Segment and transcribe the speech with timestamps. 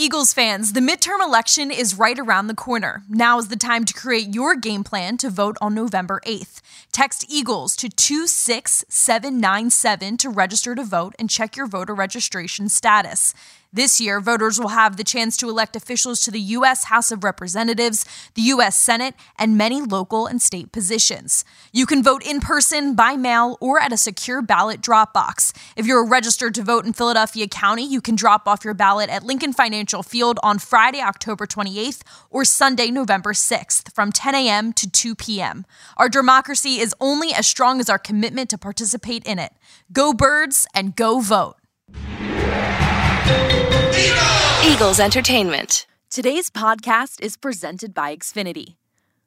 [0.00, 3.02] Eagles fans, the midterm election is right around the corner.
[3.08, 6.60] Now is the time to create your game plan to vote on November 8th.
[6.92, 13.34] Text Eagles to 26797 to register to vote and check your voter registration status.
[13.70, 16.84] This year, voters will have the chance to elect officials to the U.S.
[16.84, 18.80] House of Representatives, the U.S.
[18.80, 21.44] Senate, and many local and state positions.
[21.70, 25.52] You can vote in person, by mail, or at a secure ballot drop box.
[25.76, 29.22] If you're registered to vote in Philadelphia County, you can drop off your ballot at
[29.22, 34.72] Lincoln Financial Field on Friday, October 28th, or Sunday, November 6th, from 10 a.m.
[34.72, 35.66] to 2 p.m.
[35.98, 39.52] Our democracy is only as strong as our commitment to participate in it.
[39.92, 41.56] Go Birds and go vote.
[43.98, 45.88] Eagles Entertainment.
[46.08, 48.76] Today's podcast is presented by Xfinity.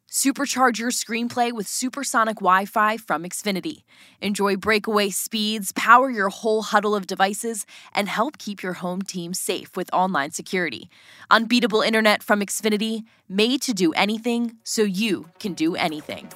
[0.10, 3.84] Supercharge your screenplay with supersonic Wi Fi from Xfinity.
[4.22, 9.34] Enjoy breakaway speeds, power your whole huddle of devices, and help keep your home team
[9.34, 10.90] safe with online security.
[11.30, 16.30] Unbeatable internet from Xfinity, made to do anything so you can do anything.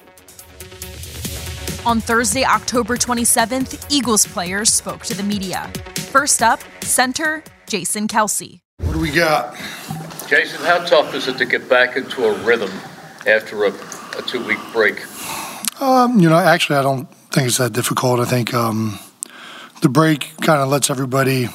[1.86, 5.70] On Thursday, October 27th, Eagles players spoke to the media.
[6.12, 8.60] First up, center Jason Kelce.
[8.78, 9.56] What do we got?
[10.28, 12.70] Jason, how tough is it to get back into a rhythm
[13.26, 13.68] after a,
[14.18, 15.02] a two week break?
[15.80, 18.20] Um, you know, actually, I don't think it's that difficult.
[18.20, 18.98] I think um,
[19.82, 21.48] the break kind of lets everybody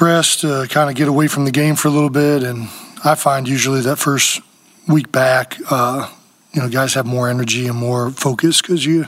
[0.00, 2.42] rest, uh, kind of get away from the game for a little bit.
[2.42, 2.68] And
[3.04, 4.40] I find usually that first
[4.88, 6.10] week back, uh,
[6.52, 9.06] you know, guys have more energy and more focus because you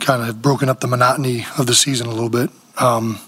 [0.00, 2.50] kind of have broken up the monotony of the season a little bit.
[2.78, 3.20] Um,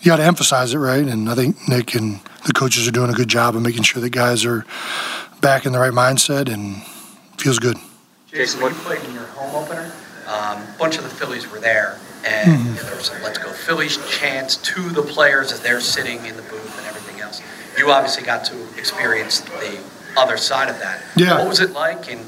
[0.00, 1.06] you got to emphasize it, right?
[1.06, 4.00] And I think Nick and the coaches are doing a good job of making sure
[4.00, 4.64] that guys are
[5.40, 6.82] back in the right mindset and
[7.38, 7.76] feels good.
[8.28, 9.92] Jason, when you played in your home opener,
[10.26, 12.68] um, a bunch of the Phillies were there, and mm-hmm.
[12.68, 16.24] you know, there was a "Let's Go Phillies" chants to the players as they're sitting
[16.24, 17.42] in the booth and everything else.
[17.76, 19.80] You obviously got to experience the
[20.16, 21.02] other side of that.
[21.16, 21.38] Yeah.
[21.38, 22.10] What was it like?
[22.10, 22.20] And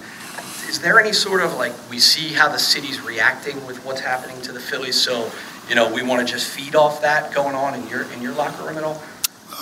[0.68, 4.40] is there any sort of like we see how the city's reacting with what's happening
[4.42, 5.00] to the Phillies?
[5.00, 5.30] So
[5.68, 8.34] you know, we want to just feed off that going on in your in your
[8.34, 9.00] locker room at all?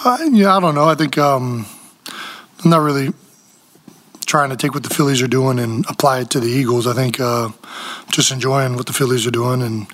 [0.05, 0.89] Uh, yeah, I don't know.
[0.89, 1.67] I think um,
[2.65, 3.13] I'm not really
[4.27, 6.87] trying to take what the Phillies are doing and apply it to the Eagles.
[6.87, 7.51] I think uh,
[8.11, 9.89] just enjoying what the Phillies are doing and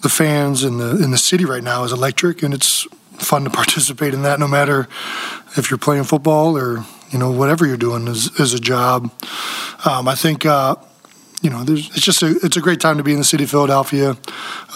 [0.00, 2.86] the fans in the in the city right now is electric, and it's
[3.18, 4.40] fun to participate in that.
[4.40, 4.88] No matter
[5.56, 9.12] if you're playing football or you know whatever you're doing is is a job.
[9.84, 10.44] Um, I think.
[10.46, 10.76] Uh,
[11.40, 13.50] you know, it's just a it's a great time to be in the city of
[13.50, 14.16] Philadelphia.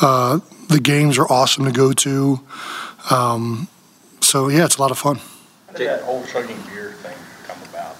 [0.00, 0.38] Uh,
[0.72, 2.40] the games are awesome to go to.
[3.10, 3.68] Um,
[4.20, 5.16] so yeah, it's a lot of fun.
[5.66, 7.96] How did that whole chugging beer thing come about?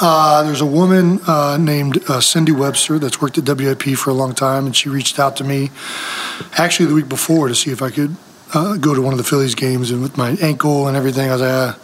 [0.00, 4.14] Uh, there's a woman uh, named uh, Cindy Webster that's worked at WIP for a
[4.14, 5.70] long time, and she reached out to me
[6.56, 8.16] actually the week before to see if I could
[8.54, 9.90] uh, go to one of the Phillies games.
[9.90, 11.74] And with my ankle and everything, I was like, uh,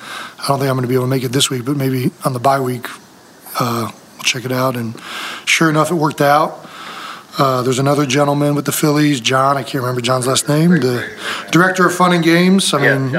[0.42, 2.10] I don't think I'm going to be able to make it this week, but maybe
[2.24, 2.86] on the bye week
[3.60, 4.76] uh, we'll check it out.
[4.76, 4.94] And
[5.44, 6.68] sure enough, it worked out.
[7.36, 9.56] Uh, there's another gentleman with the Phillies, John.
[9.56, 10.70] I can't remember John's last name.
[10.70, 11.10] The
[11.50, 12.72] director of Fun and Games.
[12.72, 13.10] I mean,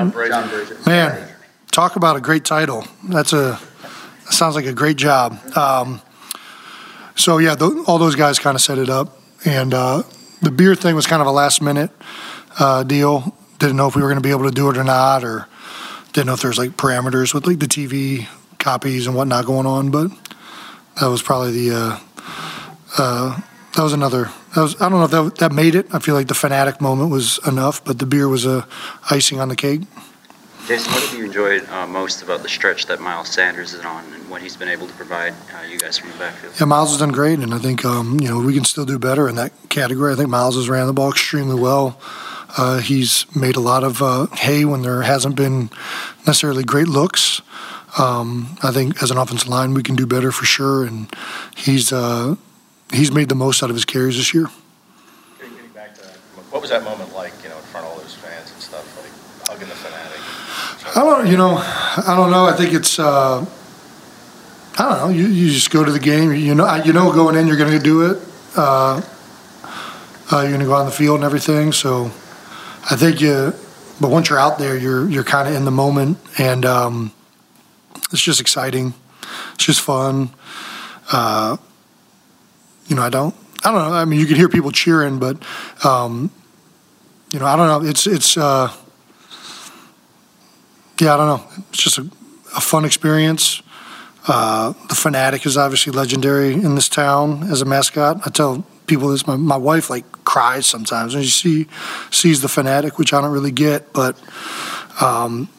[0.85, 1.27] man,
[1.71, 2.85] talk about a great title.
[3.03, 3.59] That's a
[4.23, 5.37] that sounds like a great job.
[5.57, 6.01] Um,
[7.15, 10.03] so yeah, th- all those guys kind of set it up, and uh,
[10.41, 11.91] the beer thing was kind of a last minute
[12.57, 13.35] uh, deal.
[13.59, 15.47] Didn't know if we were going to be able to do it or not, or
[16.13, 18.27] didn't know if there's like parameters with like the TV
[18.59, 19.91] copies and whatnot going on.
[19.91, 20.11] But
[21.01, 21.99] that was probably the uh,
[22.97, 23.41] uh,
[23.75, 24.29] that was another.
[24.55, 25.87] That was I don't know if that that made it.
[25.93, 28.67] I feel like the fanatic moment was enough, but the beer was a
[29.09, 29.81] icing on the cake.
[30.67, 34.03] Jason, what have you enjoyed uh, most about the stretch that Miles Sanders is on
[34.13, 36.59] and what he's been able to provide uh, you guys from the backfield?
[36.59, 38.97] Yeah, Miles has done great, and I think um, you know we can still do
[38.97, 40.13] better in that category.
[40.13, 41.99] I think Miles has ran the ball extremely well.
[42.57, 45.69] Uh, he's made a lot of uh, hay when there hasn't been
[46.25, 47.41] necessarily great looks.
[47.99, 51.13] Um, I think as an offensive line, we can do better for sure, and
[51.55, 52.35] he's uh,
[52.91, 54.47] he's made the most out of his carries this year.
[55.39, 56.17] Getting back to that,
[56.51, 58.85] what was that moment like, you know, in front of all those fans and stuff,
[59.01, 60.21] like hugging the fanatic?
[60.95, 62.45] I don't, you know, I don't know.
[62.45, 63.45] I think it's, uh,
[64.77, 65.09] I don't know.
[65.09, 66.33] You, you just go to the game.
[66.33, 68.21] You know, you know, going in, you're going to do it.
[68.55, 69.01] Uh,
[70.31, 71.71] uh, you're going to go on the field and everything.
[71.71, 72.05] So,
[72.89, 73.53] I think you.
[73.99, 77.13] But once you're out there, you're you're kind of in the moment, and um,
[78.11, 78.93] it's just exciting.
[79.53, 80.29] It's just fun.
[81.11, 81.57] Uh,
[82.87, 83.35] you know, I don't.
[83.63, 83.95] I don't know.
[83.95, 85.41] I mean, you can hear people cheering, but
[85.83, 86.29] um,
[87.31, 87.89] you know, I don't know.
[87.89, 88.37] It's it's.
[88.37, 88.71] Uh,
[90.99, 91.63] yeah, I don't know.
[91.69, 92.09] It's just a,
[92.55, 93.61] a fun experience.
[94.27, 98.21] Uh, the fanatic is obviously legendary in this town as a mascot.
[98.25, 99.27] I tell people this.
[99.27, 101.67] My, my wife like cries sometimes when she see
[102.11, 103.93] sees the fanatic, which I don't really get.
[103.93, 104.17] But
[105.01, 105.49] um,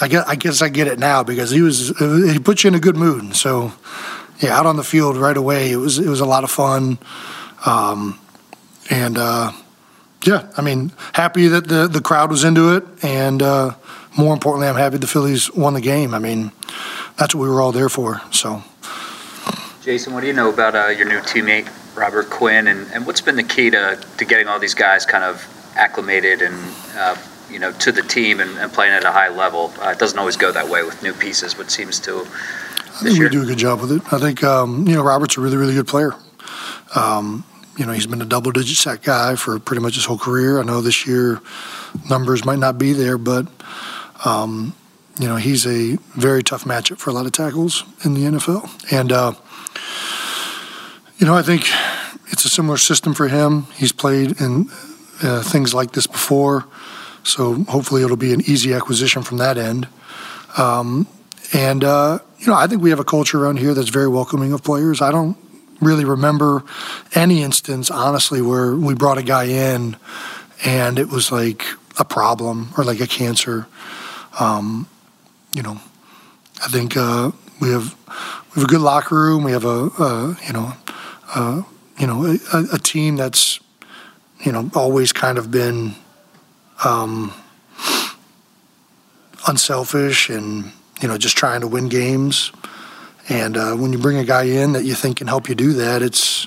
[0.00, 2.74] I guess I guess I get it now because he was he put you in
[2.74, 3.36] a good mood.
[3.36, 3.72] So
[4.40, 6.98] yeah, out on the field right away, it was it was a lot of fun,
[7.66, 8.18] um,
[8.90, 9.52] and uh,
[10.24, 13.74] yeah, I mean, happy that the the crowd was into it, and uh,
[14.16, 16.14] more importantly, I'm happy the Phillies won the game.
[16.14, 16.52] I mean,
[17.18, 18.20] that's what we were all there for.
[18.30, 18.62] So.
[19.82, 23.20] Jason, what do you know about uh, your new teammate Robert Quinn, and, and what's
[23.20, 25.46] been the key to, to getting all these guys kind of
[25.76, 26.54] acclimated and
[26.96, 27.16] uh,
[27.50, 29.72] you know to the team and, and, playing at a high level?
[29.80, 32.26] Uh, it doesn't always go that way with new pieces, but seems to.
[32.94, 33.24] I think year.
[33.24, 34.02] we do a good job with it.
[34.12, 36.14] I think um, you know Robert's a really really good player.
[36.94, 37.44] Um,
[37.76, 40.60] you know he's been a double digit sack guy for pretty much his whole career.
[40.60, 41.40] I know this year
[42.08, 43.46] numbers might not be there, but.
[44.24, 44.74] Um,
[45.18, 48.92] you know, he's a very tough matchup for a lot of tackles in the NFL.
[48.92, 49.32] And uh,
[51.18, 51.66] you know, I think
[52.32, 53.66] it's a similar system for him.
[53.74, 54.68] He's played in
[55.22, 56.66] uh, things like this before,
[57.22, 59.88] so hopefully it'll be an easy acquisition from that end.
[60.56, 61.06] Um,
[61.52, 64.52] and uh, you know, I think we have a culture around here that's very welcoming
[64.52, 65.00] of players.
[65.00, 65.36] I don't
[65.80, 66.64] really remember
[67.14, 69.96] any instance, honestly, where we brought a guy in
[70.64, 71.64] and it was like
[71.98, 73.66] a problem or like a cancer.
[74.40, 74.88] Um,
[75.52, 75.80] you know,
[76.62, 77.30] I think uh,
[77.60, 77.94] we have
[78.54, 79.44] we have a good locker room.
[79.44, 81.66] We have a, a you know
[81.98, 83.60] you know, a, a, team that's,
[84.44, 85.94] you know, always kind of been
[86.84, 87.32] um,
[89.46, 92.52] unselfish and, you know, just trying to win games.
[93.28, 95.72] And uh, when you bring a guy in that you think can help you do
[95.74, 96.46] that, it's,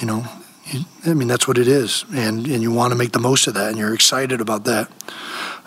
[0.00, 0.24] you know,
[1.06, 2.04] I mean, that's what it is.
[2.12, 4.90] And, and you want to make the most of that, and you're excited about that.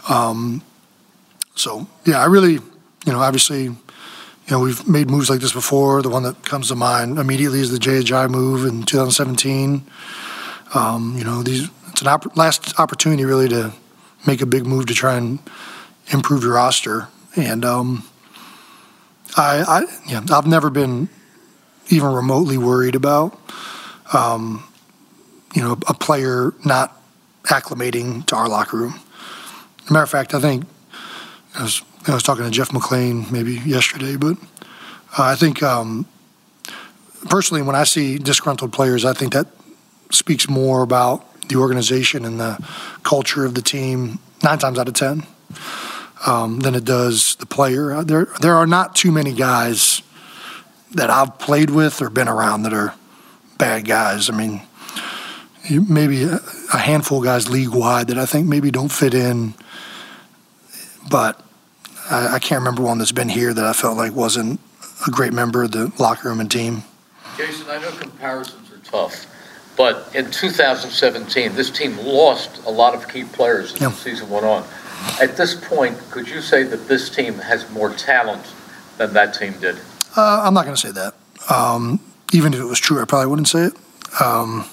[0.09, 0.61] Um,
[1.55, 3.69] so, yeah, I really, you know, obviously
[4.47, 6.01] you know, we've made moves like this before.
[6.01, 9.85] The one that comes to mind immediately is the Ajayi move in 2017.
[10.73, 13.73] Um, you know, these it's an opp- last opportunity really to
[14.25, 15.39] make a big move to try and
[16.13, 17.09] improve your roster.
[17.35, 18.03] And um,
[19.35, 21.09] I, I, yeah, I've never been
[21.89, 23.39] even remotely worried about,
[24.13, 24.63] um,
[25.53, 26.99] you know, a player not
[27.43, 28.99] acclimating to our locker room.
[29.83, 30.65] As a matter of fact, I think
[31.55, 34.37] I was I was talking to Jeff McLane maybe yesterday, but
[35.17, 36.05] uh, I think um,
[37.29, 39.47] personally, when I see disgruntled players, I think that
[40.11, 42.57] speaks more about the organization and the
[43.03, 45.23] culture of the team nine times out of ten
[46.25, 47.93] um, than it does the player.
[47.93, 50.01] Uh, there, there are not too many guys
[50.91, 52.93] that I've played with or been around that are
[53.57, 54.29] bad guys.
[54.29, 54.61] I mean,
[55.69, 59.53] maybe a handful of guys league wide that I think maybe don't fit in,
[61.09, 61.41] but
[62.09, 64.59] I, I can't remember one that's been here that I felt like wasn't
[65.05, 66.83] a great member of the locker room and team.
[67.37, 69.27] Jason, I know comparisons are tough,
[69.75, 73.89] but in 2017, this team lost a lot of key players as yeah.
[73.89, 74.65] the season went on.
[75.21, 78.45] At this point, could you say that this team has more talent
[78.97, 79.77] than that team did?
[80.15, 81.13] Uh, I'm not going to say that.
[81.49, 81.99] Um,
[82.33, 83.73] even if it was true, I probably wouldn't say it.
[84.21, 84.65] Um,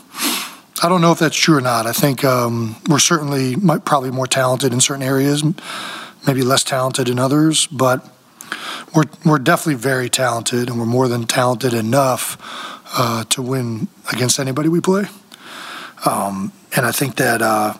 [0.82, 1.86] I don't know if that's true or not.
[1.86, 5.42] I think um, we're certainly probably more talented in certain areas
[6.26, 8.08] maybe less talented in others, but
[8.94, 12.36] we're we're definitely very talented, and we're more than talented enough
[12.96, 15.04] uh, to win against anybody we play.
[16.06, 17.74] Um, and I think that uh,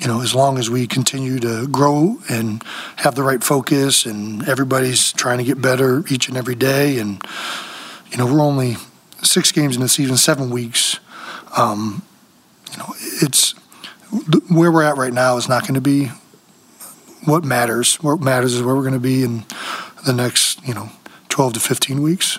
[0.00, 2.62] you know, as long as we continue to grow and
[2.96, 7.22] have the right focus, and everybody's trying to get better each and every day, and
[8.10, 8.76] you know, we're only
[9.22, 10.98] six games in the season, seven weeks.
[11.56, 12.02] Um,
[12.72, 13.52] you know, it's
[14.48, 16.10] where we're at right now is not going to be
[17.24, 17.96] what matters.
[17.96, 19.44] What matters is where we're going to be in
[20.06, 20.90] the next, you know,
[21.28, 22.38] 12 to 15 weeks.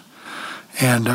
[0.80, 1.12] And uh,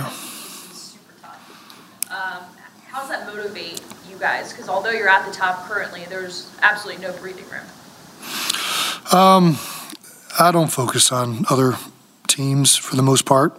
[2.11, 2.45] um,
[2.89, 4.53] how does that motivate you guys?
[4.53, 7.63] Because although you're at the top currently, there's absolutely no breathing room.
[9.13, 9.57] Um,
[10.37, 11.77] I don't focus on other
[12.27, 13.57] teams for the most part.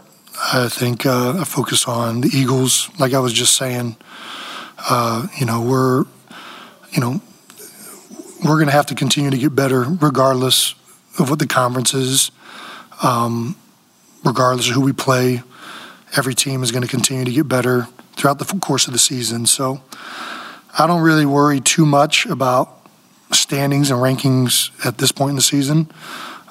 [0.54, 2.90] I think uh, I focus on the Eagles.
[3.00, 3.96] Like I was just saying,
[4.90, 6.04] uh, you know, we're,
[6.92, 7.22] you know,
[8.44, 10.76] we're going to have to continue to get better regardless
[11.18, 12.30] of what the conference is,
[13.02, 13.56] um,
[14.26, 15.44] regardless of who we play.
[16.18, 19.46] Every team is going to continue to get better throughout the course of the season.
[19.46, 19.82] So
[20.80, 22.88] I don't really worry too much about
[23.32, 25.90] standings and rankings at this point in the season.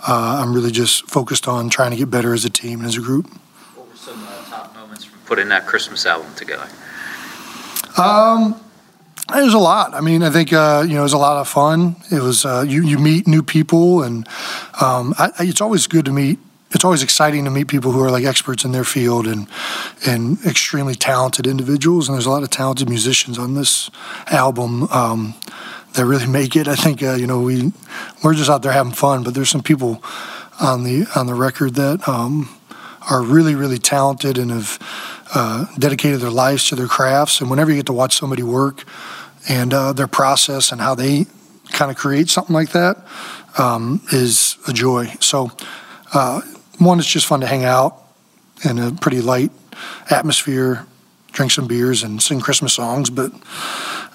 [0.07, 2.97] Uh, I'm really just focused on trying to get better as a team and as
[2.97, 3.27] a group.
[3.75, 6.69] What were some uh, top moments from putting that Christmas album together?
[7.97, 8.61] Um,
[9.35, 9.95] it was a lot.
[9.95, 11.97] I mean, I think uh, you know it was a lot of fun.
[12.11, 14.29] It was uh, you you meet new people, and
[14.81, 16.39] um, I, it's always good to meet
[16.77, 19.49] it's always exciting to meet people who are like experts in their field and
[20.07, 22.07] and extremely talented individuals.
[22.07, 23.91] And there's a lot of talented musicians on this
[24.27, 25.35] album um,
[25.95, 26.69] that really make it.
[26.69, 27.73] I think uh, you know we
[28.23, 30.05] we're just out there having fun, but there's some people
[30.61, 32.55] on the on the record that um,
[33.11, 34.79] are really really talented and have
[35.35, 37.41] uh, dedicated their lives to their crafts.
[37.41, 38.85] And whenever you get to watch somebody work
[39.49, 41.25] and uh, their process and how they
[41.71, 42.99] kind of create something like that
[43.57, 45.07] um, is a joy.
[45.21, 45.53] So
[46.13, 46.43] uh,
[46.79, 48.03] one, it's just fun to hang out
[48.65, 49.51] in a pretty light
[50.11, 50.87] atmosphere,
[51.33, 53.11] drink some beers, and sing Christmas songs.
[53.11, 53.33] But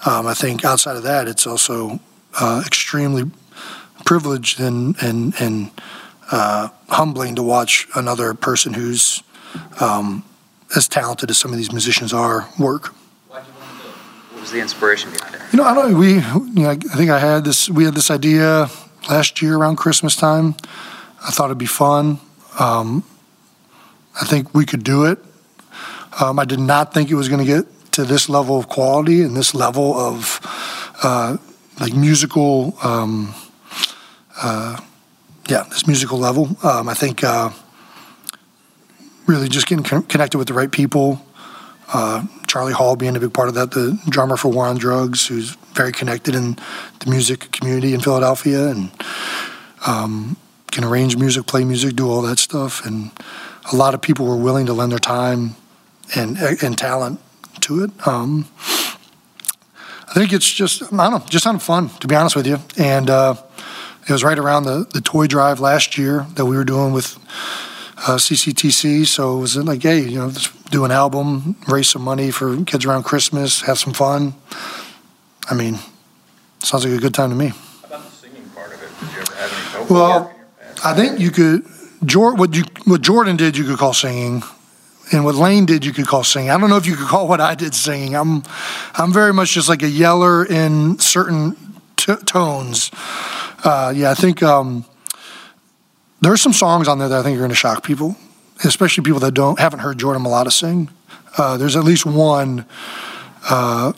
[0.06, 2.00] um, I think outside of that, it's also
[2.40, 3.30] uh, extremely
[4.06, 5.72] privileged and and and
[6.32, 9.22] uh, humbling to watch another person who's
[9.80, 10.24] um,
[10.76, 12.88] as talented as some of these musicians are work.
[13.28, 13.46] What
[14.40, 15.42] was the inspiration behind it?
[15.52, 15.98] You know, I don't.
[15.98, 17.70] We, you know, I think I had this.
[17.70, 18.70] We had this idea
[19.10, 20.56] last year around Christmas time.
[21.24, 22.20] I thought it'd be fun.
[22.60, 23.04] Um,
[24.20, 25.20] I think we could do it.
[26.20, 29.22] Um, I did not think it was going to get to this level of quality
[29.22, 30.40] and this level of
[31.04, 31.38] uh,
[31.80, 33.34] like musical, um,
[34.42, 34.80] uh,
[35.48, 36.56] yeah, this musical level.
[36.64, 37.52] Um, I think uh,
[39.26, 41.26] really just getting con- connected with the right people.
[41.94, 45.28] Uh, Charlie Hall being a big part of that, the drummer for War on Drugs,
[45.28, 46.58] who's very connected in
[47.00, 48.92] the music community in Philadelphia and
[49.86, 50.38] um,
[50.72, 52.86] can arrange music, play music, do all that stuff.
[52.86, 53.12] And
[53.72, 55.56] a lot of people were willing to lend their time
[56.16, 57.20] and and talent
[57.62, 58.08] to it.
[58.08, 58.48] Um,
[60.10, 62.58] I think it's just I don't know, just sounded fun to be honest with you.
[62.78, 63.36] And uh,
[64.08, 67.18] it was right around the the toy drive last year that we were doing with
[67.98, 69.06] uh, CCTC.
[69.06, 72.64] So it was like, hey, you know, let's do an album, raise some money for
[72.64, 74.34] kids around Christmas, have some fun.
[75.50, 75.80] I mean,
[76.60, 77.48] sounds like a good time to me.
[77.50, 78.90] How about the singing part of it?
[79.00, 80.34] Did you ever have any Well,
[80.84, 81.66] I think you could.
[82.14, 84.42] What you what Jordan did, you could call singing,
[85.12, 86.50] and what Lane did, you could call singing.
[86.50, 88.16] I don't know if you could call what I did singing.
[88.16, 88.44] I'm
[88.96, 91.56] I'm very much just like a yeller in certain
[91.98, 92.90] t- tones.
[93.64, 94.86] Uh, yeah, I think um,
[96.22, 98.16] there are some songs on there that I think are going to shock people,
[98.64, 100.90] especially people that don't haven't heard Jordan Mailata sing.
[101.38, 102.66] Uh, there's at least one
[103.50, 103.94] uh,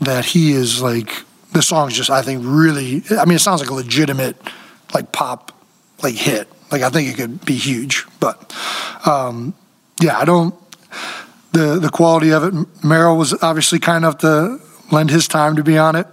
[0.00, 1.24] that he is like.
[1.52, 3.02] The song's just I think really.
[3.10, 4.36] I mean, it sounds like a legitimate
[4.94, 5.52] like pop
[6.02, 6.48] like hit.
[6.70, 8.54] Like I think it could be huge, but
[9.06, 9.54] um,
[10.00, 10.54] yeah, I don't.
[11.52, 12.84] The the quality of it.
[12.84, 14.60] Merrill was obviously kind enough to
[14.92, 16.06] lend his time to be on it,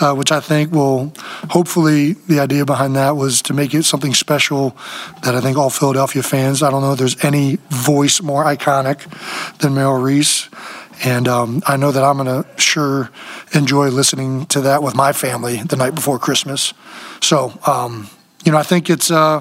[0.00, 1.12] uh, which I think will
[1.50, 4.76] hopefully the idea behind that was to make it something special
[5.22, 6.62] that I think all Philadelphia fans.
[6.62, 9.00] I don't know if there's any voice more iconic
[9.58, 10.48] than Merrill Reese.
[11.04, 13.10] And um, I know that I'm going to sure
[13.54, 16.74] enjoy listening to that with my family the night before Christmas.
[17.20, 18.08] So, um,
[18.44, 19.40] you know, I think it's, uh,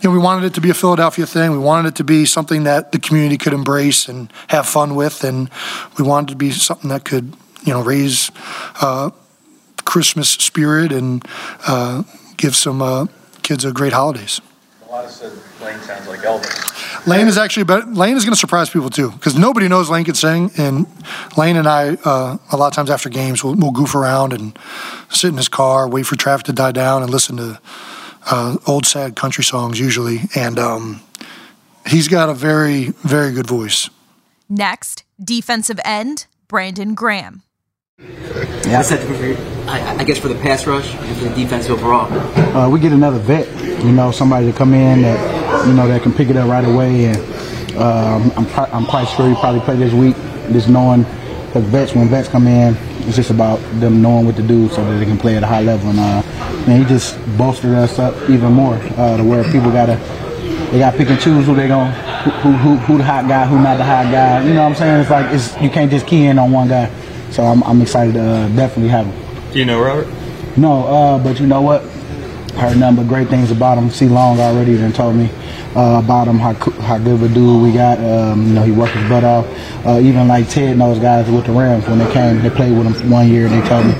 [0.00, 1.52] you know, we wanted it to be a Philadelphia thing.
[1.52, 5.24] We wanted it to be something that the community could embrace and have fun with.
[5.24, 5.50] And
[5.98, 8.30] we wanted it to be something that could, you know, raise
[8.80, 9.10] uh,
[9.84, 11.24] Christmas spirit and
[11.66, 12.02] uh,
[12.36, 13.06] give some uh,
[13.42, 14.40] kids a great holidays.
[14.86, 16.79] A lot of said Lane sounds like Elvis.
[17.06, 17.86] Lane is actually better.
[17.86, 20.50] Lane is going to surprise people too because nobody knows Lane can sing.
[20.56, 20.86] And
[21.36, 24.58] Lane and I, uh, a lot of times after games, we'll, we'll goof around and
[25.08, 27.60] sit in his car, wait for traffic to die down, and listen to
[28.30, 30.20] uh, old sad country songs usually.
[30.34, 31.00] And um,
[31.86, 33.88] he's got a very, very good voice.
[34.48, 37.42] Next, defensive end Brandon Graham.
[38.00, 38.78] Yeah.
[38.78, 42.10] What's that for, I, I guess for the pass rush and for the defense overall?
[42.56, 43.46] uh, we get another vet,
[43.84, 46.64] you know, somebody to come in that, you know, that can pick it up right
[46.64, 47.06] away.
[47.06, 47.18] And
[47.76, 50.16] um, I'm, I'm quite sure he probably play this week,
[50.52, 51.02] just knowing
[51.46, 52.74] because vets, when vets come in,
[53.06, 55.46] it's just about them knowing what to do so that they can play at a
[55.46, 55.90] high level.
[55.90, 56.22] And, uh,
[56.70, 59.96] and he just bolstered us up even more uh, to where people gotta
[60.70, 63.56] they gotta pick and choose who they going who, who who the hot guy, who
[63.56, 64.46] not the hot guy.
[64.46, 65.00] You know what I'm saying?
[65.00, 66.90] It's like it's you can't just key in on one guy.
[67.30, 69.52] So I'm, I'm excited to uh, definitely have him.
[69.52, 70.08] Do you know Robert?
[70.56, 71.82] No, uh, but you know what?
[72.54, 73.90] Heard nothing but great things about him.
[73.90, 75.30] See Long already then told me
[75.76, 77.98] uh, about him, how how good of a dude we got.
[77.98, 79.46] Um, you know, he worked his butt off.
[79.86, 82.76] Uh, even like Ted and those guys with the Rams when they came, they played
[82.76, 83.46] with him one year.
[83.46, 83.92] And they told me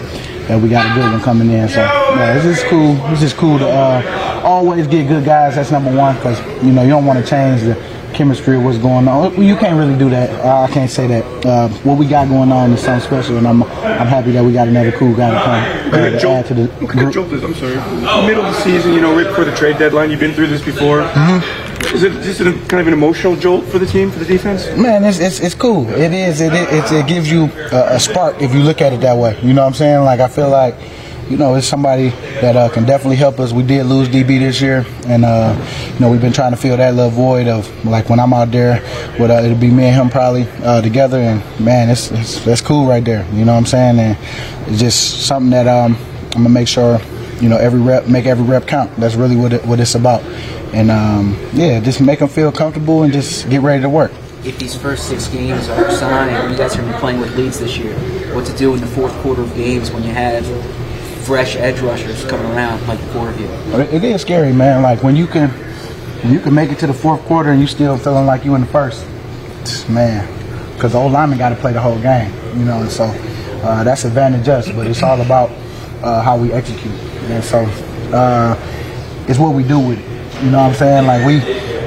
[0.49, 1.69] that we got a good one coming in.
[1.69, 2.97] So yeah, it's just cool.
[3.13, 5.55] It's just cool to uh, always get good guys.
[5.55, 7.75] That's number one because you know you don't want to change the
[8.21, 9.43] chemistry of what's going on.
[9.43, 10.29] You can't really do that.
[10.45, 11.25] Uh, I can't say that.
[11.47, 14.53] Uh, what we got going on is something special, and I'm I'm happy that we
[14.53, 17.15] got another cool guy to come uh, to add to the group.
[17.15, 17.77] Jolt is, I'm sorry.
[18.27, 20.11] Middle of the season, you know, right before the trade deadline.
[20.11, 21.01] You've been through this before.
[21.01, 21.97] Mm-hmm.
[21.97, 24.67] Is it just a, kind of an emotional jolt for the team, for the defense?
[24.77, 25.89] Man, it's, it's, it's cool.
[25.89, 26.43] It is.
[26.43, 29.17] It, it, it's- it gives you a, a spark if you look at it that
[29.17, 29.41] way.
[29.41, 30.05] You know what I'm saying?
[30.05, 30.75] Like, I feel like
[31.31, 32.09] you know, it's somebody
[32.41, 33.53] that uh, can definitely help us.
[33.53, 35.55] We did lose DB this year, and uh,
[35.95, 38.51] you know, we've been trying to fill that little void of like when I'm out
[38.51, 38.83] there,
[39.17, 42.61] with, uh, it'll be me and him probably uh, together, and man, it's, it's that's
[42.61, 43.25] cool right there.
[43.33, 44.01] You know what I'm saying?
[44.01, 44.19] And
[44.67, 47.01] it's just something that um, I'm gonna make sure,
[47.41, 48.95] you know, every rep make every rep count.
[48.97, 50.23] That's really what it, what it's about.
[50.75, 54.11] And um, yeah, just make them feel comfortable and just get ready to work
[54.43, 57.21] if these first six games are signed and you guys are going to be playing
[57.21, 57.95] with leads this year,
[58.35, 60.47] what to do in the fourth quarter of games when you have
[61.21, 63.47] fresh edge rushers coming around like the four of you?
[63.81, 64.83] It is scary, man.
[64.83, 65.51] Like when you can
[66.23, 68.55] when you can make it to the fourth quarter and you still feeling like you
[68.55, 69.07] in the first,
[69.89, 70.27] man.
[70.75, 72.81] Because the old lineman got to play the whole game, you know.
[72.81, 73.05] And so
[73.63, 75.51] uh, that's advantage us, but it's all about
[76.03, 76.95] uh, how we execute.
[77.31, 77.61] And so
[78.17, 78.57] uh,
[79.29, 80.43] it's what we do with it.
[80.43, 81.07] You know what I'm saying?
[81.07, 81.41] Like we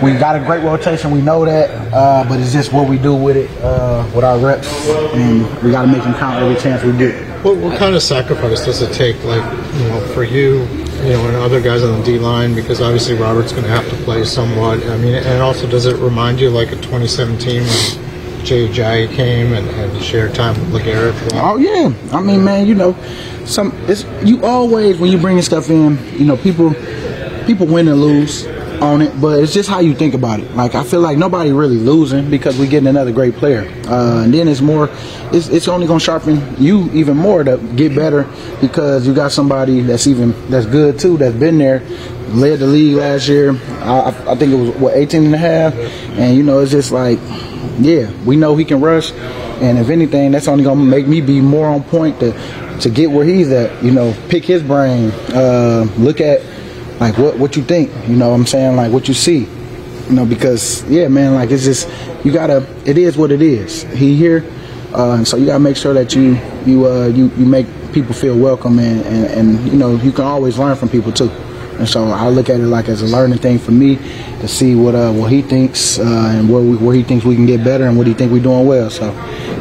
[0.04, 1.12] we got a great rotation.
[1.12, 4.38] We know that, uh, but it's just what we do with it, uh, with our
[4.38, 4.68] reps,
[5.16, 7.16] and we got to make them count every chance we get.
[7.44, 10.62] What, what kind of sacrifice does it take, like you know, for you,
[11.04, 12.56] you know, and other guys on the D line?
[12.56, 14.82] Because obviously Robert's going to have to play somewhat.
[14.86, 19.54] I mean, and also does it remind you like of 2017 when Jay Jay came
[19.54, 21.32] and, and shared time with LeGarrette?
[21.34, 22.96] Oh yeah, I mean, man, you know,
[23.46, 26.74] some it's you always when you bringing stuff in, you know, people
[27.46, 28.48] people win and lose
[28.84, 30.52] on it, but it's just how you think about it.
[30.56, 34.34] Like I feel like nobody really losing because we getting another great player, uh, and
[34.34, 34.90] then it's more,
[35.32, 38.28] it's, it's only gonna sharpen you even more to get better
[38.62, 41.80] because you got somebody that's even that's good too that's been there,
[42.30, 43.52] led the league last year.
[43.80, 46.92] I, I think it was what 18 and a half, and you know it's just
[46.92, 47.20] like,
[47.80, 51.40] yeah, we know he can rush, and if anything, that's only gonna make me be
[51.40, 52.34] more on point to
[52.82, 53.82] to get where he's at.
[53.82, 56.42] You know, pick his brain, uh, look at
[57.00, 58.76] like what what you think you know what i'm saying?
[58.76, 59.48] Like what you see
[60.08, 61.90] you know because yeah man like it's just
[62.26, 63.84] you gotta it is what it is.
[63.84, 64.46] He here
[64.94, 68.14] uh, and so you gotta make sure that you you uh, you you make people
[68.14, 71.30] feel welcome and, and and you know you can always learn from people too.
[71.80, 74.76] And so I look at it like as a learning thing for me to see
[74.76, 76.04] what uh, what he thinks uh,
[76.36, 78.44] and where we, where he thinks we can get better and what he think we're
[78.44, 78.92] doing well.
[78.92, 79.12] So,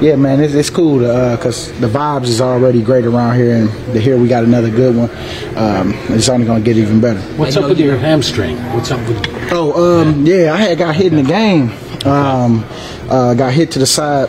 [0.03, 3.71] yeah, man, it's, it's cool because uh, the vibes is already great around here, and
[3.93, 5.11] to hear we got another good one,
[5.57, 7.21] um, it's only going to get even better.
[7.37, 8.57] What's up with your hamstring?
[8.75, 9.25] What's up with?
[9.53, 11.71] Oh, um, yeah, I had got hit in the game.
[12.05, 12.65] Um,
[13.09, 14.29] uh, got hit to the side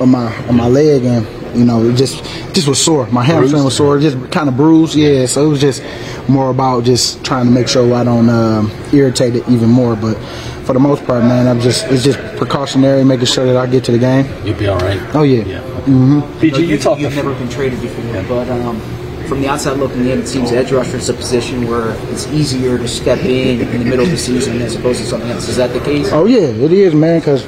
[0.00, 3.06] of my of my leg and you know, it just just was sore.
[3.08, 4.94] My hamstring was sore, just kind of bruised.
[4.94, 5.82] Yeah, so it was just
[6.28, 9.96] more about just trying to make sure I don't um, irritate it even more.
[9.96, 10.16] But
[10.64, 13.84] for the most part, man, I'm just it's just precautionary, making sure that I get
[13.84, 14.26] to the game.
[14.44, 15.00] You'll be all right.
[15.14, 15.44] Oh yeah.
[15.44, 15.60] Yeah.
[15.60, 16.20] Mm-hmm.
[16.38, 16.98] BG, you, you talk.
[16.98, 18.26] You've never been traded before, yeah.
[18.28, 18.80] but um,
[19.26, 22.78] from the outside looking in, it seems edge rusher is a position where it's easier
[22.78, 25.48] to step in in the middle of the season as opposed to something else.
[25.48, 26.10] Is that the case?
[26.12, 27.18] Oh yeah, it is, man.
[27.18, 27.46] Because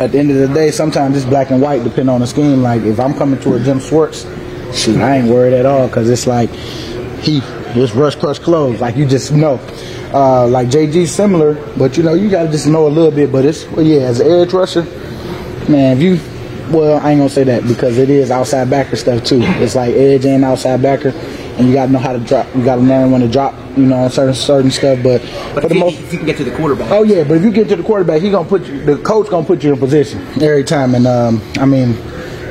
[0.00, 2.62] at the end of the day, sometimes it's black and white depending on the scheme.
[2.62, 4.22] Like if I'm coming to a Jim Schwartz,
[4.72, 6.50] shoot, I ain't worried at all because it's like
[7.20, 7.40] he
[7.74, 8.80] just rush, crush, close.
[8.80, 9.58] Like you just know.
[10.12, 13.32] Uh, like JG similar, but you know you gotta just know a little bit.
[13.32, 14.82] But it's well, yeah, as an edge rusher,
[15.68, 16.20] man, if you
[16.70, 19.40] well, I ain't gonna say that because it is outside backer stuff too.
[19.42, 21.12] It's like edge and outside backer
[21.58, 22.46] and you got to know how to drop.
[22.54, 23.54] You got to learn when to drop.
[23.76, 25.02] You know, certain certain stuff.
[25.02, 25.22] But,
[25.54, 26.90] but for the you, most, if you can get to the quarterback.
[26.90, 28.84] Oh yeah, but if you get to the quarterback, he gonna put you.
[28.84, 30.94] The coach gonna put you in position every time.
[30.94, 31.92] And um, I mean,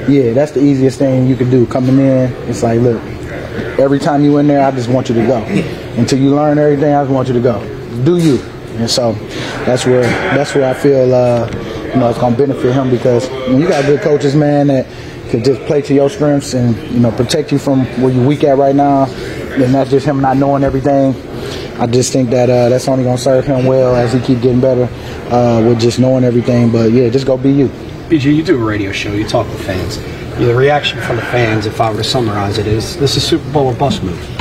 [0.10, 1.66] yeah, that's the easiest thing you can do.
[1.68, 3.02] Coming in, it's like, look,
[3.80, 5.78] every time you in there, I just want you to go.
[5.98, 7.60] Until you learn everything, I just want you to go.
[8.04, 8.40] Do you?
[8.78, 9.14] And so
[9.66, 11.48] that's where that's where I feel uh,
[11.94, 14.88] you know it's gonna benefit him because when you got good coaches, man, that
[15.30, 18.44] can just play to your strengths and you know protect you from where you're weak
[18.44, 19.06] at right now.
[19.06, 21.14] And that's just him not knowing everything.
[21.80, 24.62] I just think that uh, that's only gonna serve him well as he keep getting
[24.62, 24.84] better
[25.34, 26.72] uh, with just knowing everything.
[26.72, 27.68] But yeah, just go be you.
[28.08, 29.14] BG, you do a radio show.
[29.14, 29.98] You talk to fans.
[30.38, 33.50] The reaction from the fans, if I were to summarize it, is this is Super
[33.52, 34.41] Bowl or bust move.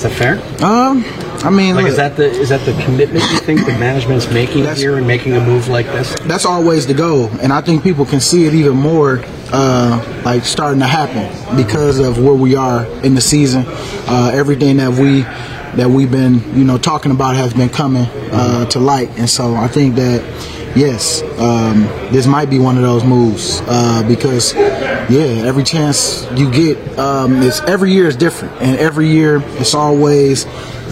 [0.00, 0.64] Is that fair?
[0.64, 1.04] Um,
[1.44, 4.32] I mean, like, look, is that the is that the commitment you think the management's
[4.32, 6.18] making here and making a move like this?
[6.20, 10.46] That's always the goal, and I think people can see it even more, uh, like
[10.46, 13.64] starting to happen because of where we are in the season.
[13.68, 15.20] Uh, everything that we
[15.76, 19.54] that we've been, you know, talking about has been coming uh, to light, and so
[19.54, 20.22] I think that
[20.74, 21.82] yes, um,
[22.12, 24.54] this might be one of those moves uh, because,
[25.08, 29.74] yeah, every chance you get, um, it's every year is different, and every year it's
[29.74, 30.44] always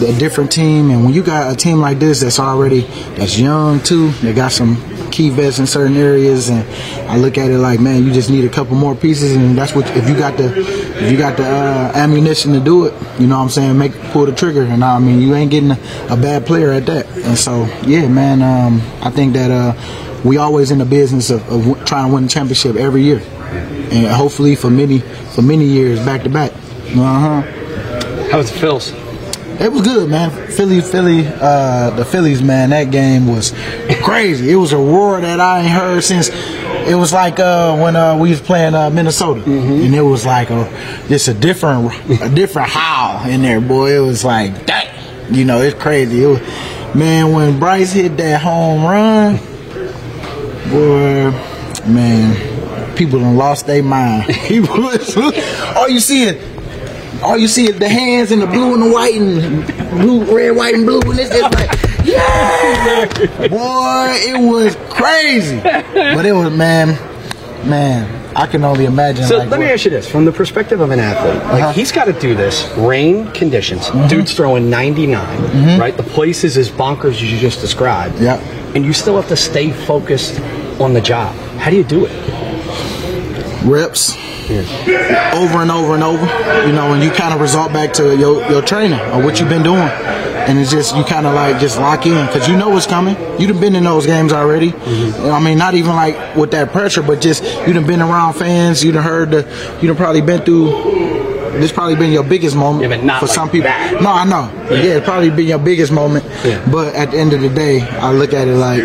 [0.02, 0.90] a different team.
[0.90, 2.82] And when you got a team like this that's already
[3.16, 4.76] that's young too, they got some
[5.10, 6.68] key vets in certain areas, and
[7.10, 9.74] I look at it like, man, you just need a couple more pieces, and that's
[9.74, 13.26] what if you got the if you got the uh, ammunition to do it, you
[13.26, 15.78] know what I'm saying, make pull the trigger, and I mean you ain't getting a,
[16.10, 19.74] a bad player at that, and so yeah, man, um, I think that uh,
[20.24, 24.06] we always in the business of, of trying to win the championship every year, and
[24.06, 25.00] hopefully for many
[25.34, 26.52] for many years back to back.
[26.96, 27.42] Uh huh.
[28.30, 29.08] How was the Phils?
[29.60, 30.30] It was good, man.
[30.30, 32.70] Philly, Philly, uh, the Phillies, man.
[32.70, 33.52] That game was
[34.04, 34.52] crazy.
[34.52, 36.28] It was a roar that I ain't heard since.
[36.88, 40.50] It was like uh, when uh, we was playing uh, Minnesota, and it was like
[40.50, 40.70] a
[41.08, 43.96] just a different, a different howl in there, boy.
[43.96, 44.94] It was like that.
[45.28, 46.22] You know, it's crazy.
[46.22, 46.40] It was,
[46.94, 49.38] man, when Bryce hit that home run,
[50.70, 51.32] boy,
[51.90, 52.36] man,
[52.98, 54.26] people done lost their mind.
[54.48, 54.84] People,
[55.76, 58.90] all you see is all you see is the hands and the blue and the
[58.92, 61.70] white and blue, red, white, and blue, and it's just like,
[62.04, 63.06] yeah,
[63.48, 65.60] boy, it was crazy.
[65.60, 66.88] But it was, man,
[67.68, 69.24] man, I can only imagine.
[69.24, 71.62] So like, let me what- ask you this: from the perspective of an athlete, like
[71.62, 71.72] Uh-huh.
[71.72, 73.82] he's got to do this rain conditions.
[73.86, 74.08] Mm-hmm.
[74.08, 75.96] Dude's throwing 99, right?
[75.96, 78.20] The place is as bonkers as you just described.
[78.20, 78.36] Yeah.
[78.74, 80.38] And you still have to stay focused
[80.80, 81.34] on the job.
[81.58, 82.12] How do you do it?
[83.64, 84.14] Reps
[85.34, 86.24] over and over and over.
[86.66, 89.48] You know, and you kind of resort back to your your training or what you've
[89.48, 92.68] been doing, and it's just you kind of like just lock in because you know
[92.70, 93.16] what's coming.
[93.40, 94.72] You've been in those games already.
[94.72, 95.30] Mm-hmm.
[95.30, 98.82] I mean, not even like with that pressure, but just you've been around fans.
[98.84, 99.78] you've heard the.
[99.80, 101.16] You done probably been through.
[101.58, 103.64] This probably been your biggest moment not for like some people.
[103.64, 104.00] that.
[104.00, 104.48] No, I know.
[104.70, 106.24] Yeah, it's probably been your biggest moment.
[106.70, 108.82] But at the end of the day, I look at it like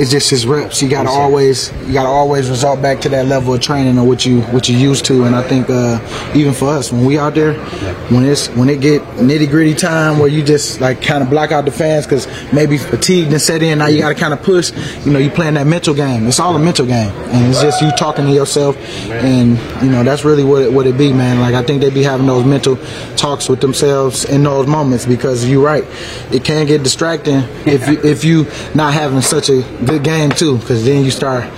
[0.00, 0.80] it's just his reps.
[0.80, 4.24] You gotta always you gotta always resort back to that level of training or what
[4.24, 5.24] you what you used to.
[5.24, 6.00] And I think uh,
[6.34, 7.52] even for us, when we out there,
[8.08, 11.52] when it's when it get nitty gritty time where you just like kind of block
[11.52, 13.76] out the fans because maybe fatigue and set in.
[13.76, 14.72] Now you gotta kind of push.
[15.04, 16.26] You know, you playing that mental game.
[16.26, 18.78] It's all a mental game, and it's just you talking to yourself,
[19.10, 21.40] and you know that's really what it, what it be, man.
[21.40, 22.78] Like I think they be having those mental
[23.16, 25.84] talks with themselves in those moments because you're right.
[26.32, 29.60] It can get distracting if you, if you not having such a
[29.90, 31.50] good game too, because then you start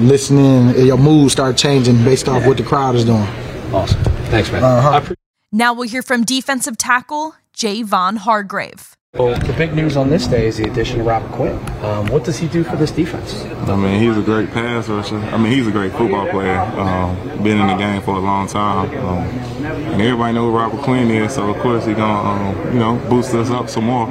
[0.00, 3.26] listening, and your mood start changing based off what the crowd is doing.
[3.72, 4.02] Awesome.
[4.30, 4.62] Thanks, man.
[4.62, 5.14] Uh-huh.
[5.52, 8.96] Now we'll hear from defensive tackle Javon Hargrave.
[9.14, 11.58] Well, the big news on this day is the addition of Robert Quinn.
[11.84, 13.44] Um, what does he do for this defense?
[13.44, 15.16] I mean, he's a great pass rusher.
[15.16, 16.60] I mean, he's a great football player.
[16.60, 19.26] Um, been in the game for a long time, um,
[19.66, 21.34] and everybody knows who Robert Quinn is.
[21.34, 24.06] So of course he's gonna, um, you know, boost us up some more.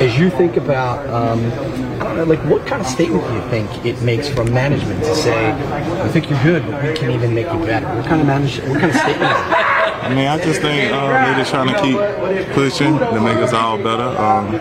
[0.00, 1.40] As you think about, um,
[2.02, 5.52] I like what kind of statement do you think it makes from management to say,
[6.02, 7.86] "We think you're good, but we can even make you better"?
[7.86, 8.58] What kind of manage?
[8.60, 9.32] What kind of statement?
[10.06, 11.98] I mean, I just think um, they're just trying to keep
[12.54, 14.08] pushing to make us all better.
[14.18, 14.54] Um,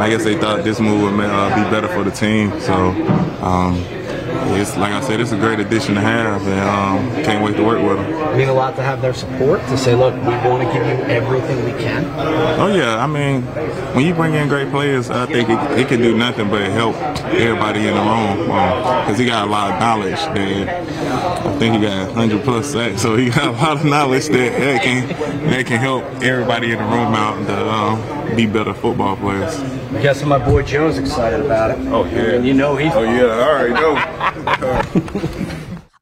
[0.00, 2.58] I guess they thought this move would uh, be better for the team.
[2.60, 2.74] So,
[3.42, 3.74] um,
[4.54, 7.64] it's like I said, it's a great addition to have, and um, can't wait to
[7.64, 8.22] work with them.
[8.22, 10.86] I mean, a lot to have their support to say, "Look, we want to give
[10.86, 12.04] you everything we can."
[12.58, 13.42] Oh yeah, I mean,
[13.94, 16.96] when you bring in great players, I think it, it can do nothing but help
[16.96, 20.16] everybody in the room because he got a lot of knowledge.
[20.16, 20.68] That
[21.46, 24.58] I think he got 100 plus sacks, so he got a lot of knowledge that,
[24.58, 25.08] that can
[25.50, 29.58] that can help everybody in the room out to um, be better football players.
[29.96, 31.78] I guess my boy Joe's excited about it.
[31.88, 32.92] Oh yeah, you know he's.
[32.94, 34.35] Oh yeah, all right, no.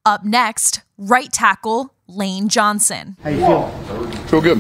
[0.07, 3.17] Up next, right tackle Lane Johnson.
[3.23, 3.69] How you feel?
[4.29, 4.59] Feel good.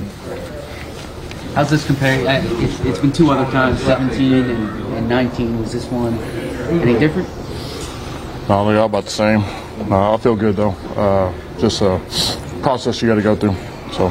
[1.54, 2.26] How's this compare?
[2.26, 5.60] uh, It's, it's been two other times, 17 and, and 19.
[5.60, 6.14] Was this one
[6.80, 7.28] any different?
[8.48, 9.40] No, they're all about the same.
[9.90, 10.70] Uh, I feel good though.
[10.96, 11.98] Uh, just a
[12.62, 13.54] process you got to go through.
[13.92, 14.08] So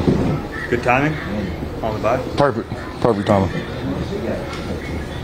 [0.69, 1.13] Good timing
[1.83, 2.17] on the bye.
[2.37, 2.69] perfect,
[3.01, 3.49] perfect timing.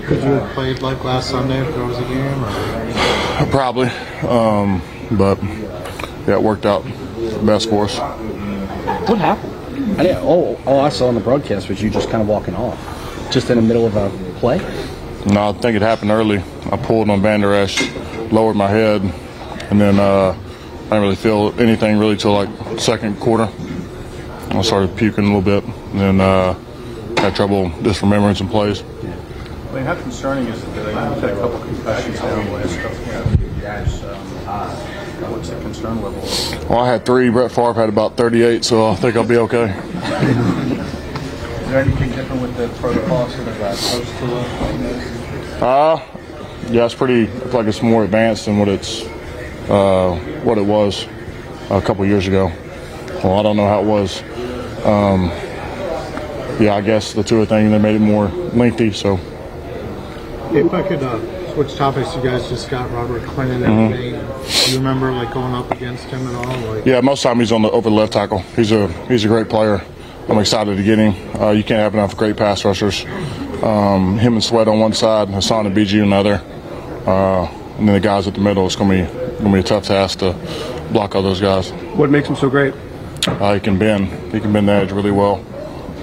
[0.05, 2.43] Could you have played like last Sunday if there was a game?
[2.43, 3.18] Or?
[3.47, 3.87] Probably,
[4.27, 6.83] um, but yeah, it worked out
[7.45, 7.97] best for us.
[9.09, 9.99] What happened?
[9.99, 12.53] I didn't, oh, all I saw on the broadcast was you just kind of walking
[12.53, 12.77] off,
[13.31, 14.59] just in the middle of a play.
[15.25, 16.43] No, I think it happened early.
[16.71, 17.81] I pulled on Vander Esch,
[18.31, 19.01] lowered my head,
[19.71, 23.49] and then uh, I didn't really feel anything really till like second quarter.
[24.49, 26.53] I started puking a little bit, and then uh,
[27.17, 28.81] had trouble just remembering some plays.
[28.81, 32.53] I mean, how concerning is it that you've had a couple concussions now in the
[32.53, 32.97] last couple
[34.49, 34.69] Um,
[35.31, 36.21] What's the concern level?
[36.69, 37.29] Well, I had three.
[37.29, 39.65] Brett Favre had about 38, so I think I'll be okay.
[39.69, 39.75] Is
[41.73, 44.13] there anything different with the protocol sort of uh, post
[45.61, 45.99] Uh,
[46.71, 47.23] yeah, it's pretty.
[47.25, 49.01] It's like it's more advanced than what it's
[49.69, 51.05] uh, what it was
[51.69, 52.51] a couple years ago.
[53.23, 54.23] Well, I don't know how it was.
[54.85, 55.25] Um,
[56.63, 58.93] yeah, I guess the tour thing they made it more lengthy.
[58.93, 59.19] So
[60.53, 61.19] If I could uh,
[61.53, 64.18] switch topics, you guys just got Robert Clinton and Mhm.
[64.49, 66.73] Do you remember like going up against him at all?
[66.73, 68.39] Like, yeah, most time he's on the over the left tackle.
[68.55, 69.81] He's a he's a great player.
[70.27, 71.41] I'm excited to get him.
[71.41, 73.05] Uh, you can't have enough great pass rushers.
[73.63, 76.41] Um, him and Sweat on one side, Haason and BG on the other,
[77.07, 77.45] uh,
[77.77, 78.65] and then the guys at the middle.
[78.65, 80.33] It's gonna be gonna be a tough task to
[80.91, 81.71] block all those guys.
[81.95, 82.73] What makes him so great?
[83.27, 84.07] Uh, he can bend.
[84.33, 85.43] He can bend the edge really well.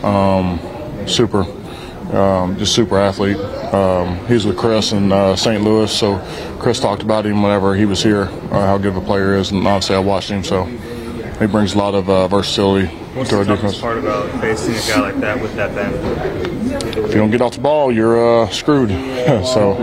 [0.05, 0.61] Um,
[1.07, 1.45] super,
[2.17, 3.37] um, just super athlete.
[3.37, 5.63] Um, he was with Chris in uh, St.
[5.63, 6.19] Louis, so
[6.59, 9.41] Chris talked about him whenever he was here, uh, how good of a player he
[9.41, 13.31] is, and obviously I watched him, so he brings a lot of uh, versatility What's
[13.31, 13.81] to the our toughest defense.
[13.81, 16.95] part about facing a guy like that with that bend?
[16.97, 18.91] If you don't get off the ball, you're uh, screwed.
[19.45, 19.77] so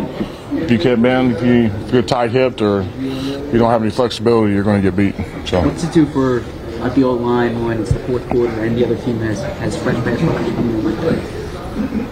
[0.54, 3.92] if you can't bend, if, you, if you're tight hipped or you don't have any
[3.92, 5.16] flexibility, you're going to get beat.
[5.48, 5.62] So.
[5.62, 6.38] What's it do for
[6.84, 9.82] a the old line when it's the fourth quarter and the other team has, has
[9.82, 11.43] fresh pass rushers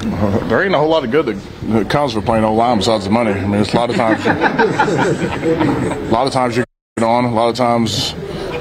[0.49, 3.11] there ain't a whole lot of good that, comes with playing O line besides the
[3.11, 3.31] money.
[3.31, 6.63] I mean, it's a lot of times, a lot of times you
[6.97, 7.25] get on.
[7.25, 8.13] A lot of times,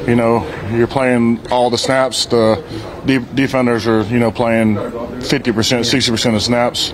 [0.07, 2.27] you know, you're playing all the snaps.
[2.27, 2.63] The
[3.07, 4.77] de- defenders are, you know, playing
[5.23, 6.93] 50 percent, 60 percent of snaps.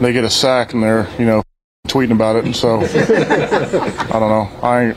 [0.00, 1.42] They get a sack and they're, you know,
[1.88, 2.46] tweeting about it.
[2.46, 4.48] And so, I don't know.
[4.62, 4.96] I ain't.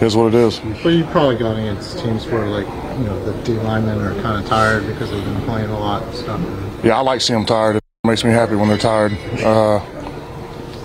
[0.00, 0.60] Here's what it is.
[0.82, 2.66] But you probably got against teams where, like,
[2.98, 6.02] you know, the D linemen are kind of tired because they've been playing a lot
[6.04, 6.40] and stuff.
[6.82, 7.76] Yeah, I like seeing them tired.
[7.76, 9.12] It makes me happy when they're tired
[9.44, 9.80] uh,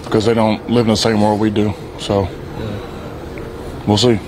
[0.03, 1.73] because they don't live in the same world we do.
[1.99, 2.27] So
[3.87, 4.19] we'll see.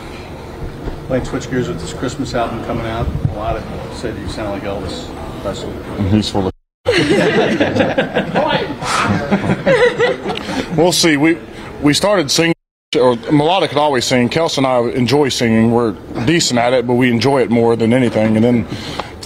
[1.09, 3.07] Like switch gears with this Christmas album coming out.
[3.07, 5.71] A lot of people said you sound like Elvis Presley.
[5.71, 6.53] Mm-hmm, he's full of.
[10.77, 11.17] we'll see.
[11.17, 11.37] We
[11.81, 12.53] we started singing.
[12.95, 14.29] Or Mailata could always sing.
[14.29, 15.71] Kelce and I enjoy singing.
[15.71, 15.91] We're
[16.25, 18.37] decent at it, but we enjoy it more than anything.
[18.37, 18.65] And then,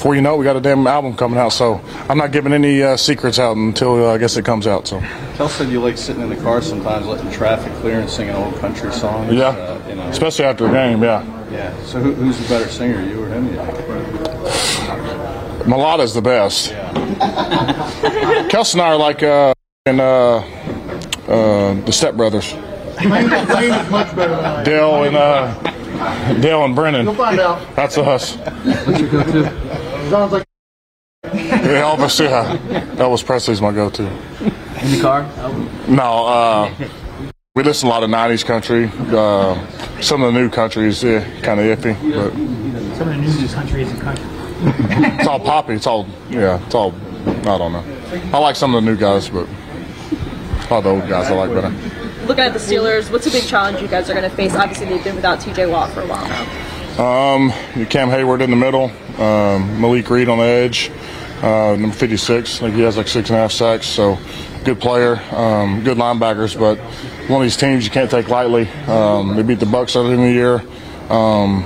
[0.01, 1.49] before you know, it, we got a damn album coming out.
[1.49, 4.87] So I'm not giving any uh, secrets out until uh, I guess it comes out.
[4.87, 4.99] So
[5.35, 8.55] Kel said you like sitting in the car sometimes, letting traffic clear and singing old
[8.55, 9.31] country songs.
[9.31, 10.07] yeah, uh, you know.
[10.07, 11.03] especially after a game.
[11.03, 11.83] Yeah, Yeah.
[11.83, 13.45] So who, who's the better singer, you or him?
[13.45, 13.77] You think?
[15.67, 16.71] Mailata's the best.
[18.49, 19.53] Kelce and I are like uh,
[19.85, 20.37] in uh,
[21.27, 22.51] uh, the Step Brothers.
[23.05, 25.53] Lane much better than I Dale and uh,
[26.41, 27.05] Dale and Brennan.
[27.05, 27.75] You'll find out.
[27.75, 28.35] That's us.
[30.12, 30.32] What's your go-to?
[30.32, 30.45] Sounds like
[31.34, 32.58] Yeah, Elvis, yeah.
[32.95, 34.04] Elvis Presley's my go-to.
[34.08, 35.24] In the car?
[35.88, 36.74] No, uh,
[37.56, 38.89] we listen a lot of '90s country.
[39.15, 42.34] Uh, some of the new countries, yeah, kind of iffy, but
[42.97, 44.26] Some of the news country isn't country.
[44.63, 45.74] it's all poppy.
[45.74, 46.93] It's all, yeah, it's all.
[47.26, 47.84] I don't know.
[48.34, 49.47] I like some of the new guys, but
[50.71, 51.69] all the old guys I like better.
[52.26, 54.54] Looking at the Steelers, what's a big challenge you guys are going to face?
[54.56, 56.45] Obviously, they've been without TJ Watt for a while now.
[56.99, 57.51] Um,
[57.89, 60.91] Cam Heyward in the middle, um, Malik Reed on the edge,
[61.41, 62.58] uh, number 56.
[62.58, 63.88] I think he has like six and a half sacks.
[63.88, 64.19] So
[64.65, 66.77] good player, um, good linebackers, but
[67.30, 68.67] one of these teams you can't take lightly.
[68.88, 70.63] Um, they beat the Bucks earlier in the year.
[71.10, 71.65] Um,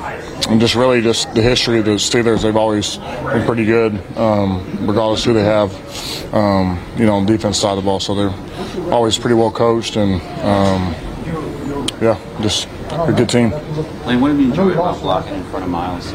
[0.50, 4.88] and just really just the history of the Steelers, they've always been pretty good, um,
[4.88, 5.74] regardless who they have,
[6.34, 8.00] um, you know, on the defense side of the ball.
[8.00, 10.94] So they're always pretty well coached and, um,
[12.02, 12.68] yeah, just
[13.00, 13.52] a good team.
[14.06, 16.06] Lane, what have you enjoyed about blocking in front of Miles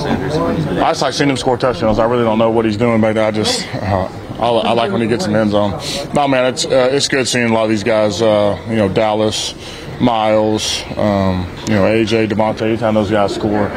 [0.00, 0.36] Sanders?
[0.36, 1.98] when he's been I just like seeing him score touchdowns.
[1.98, 3.26] I really don't know what he's doing back there.
[3.26, 5.80] I just uh, I, I like when he gets in the end zone.
[6.14, 8.22] No, man, it's uh, it's good seeing a lot of these guys.
[8.22, 9.54] Uh, you know, Dallas,
[10.00, 12.62] Miles, um, you know, AJ, DeVonta.
[12.62, 13.68] Anytime those guys score,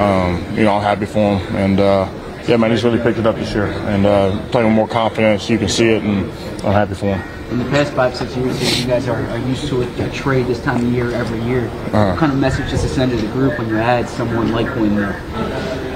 [0.00, 1.56] um, you know, I'm happy for them.
[1.56, 2.08] And uh,
[2.48, 5.50] yeah, man, he's really picked it up this year and uh, playing with more confidence.
[5.50, 6.30] You can see it, and
[6.64, 7.35] I'm happy for him.
[7.50, 10.10] In the past five, six years, here, you guys are, are used to it, a
[10.10, 11.68] trade this time of year every year.
[11.68, 12.10] Uh-huh.
[12.10, 14.66] What kind of message does it send to the group when you add someone like
[14.72, 15.22] Quinn there?